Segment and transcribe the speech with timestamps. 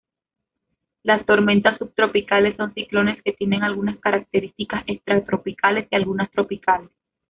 [1.03, 6.89] Las tormentas subtropicales son ciclones que tienen algunas características extratropicales y algunas tropicales.